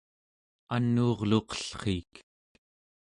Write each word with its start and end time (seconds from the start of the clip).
anuureluqellriik 0.75 2.13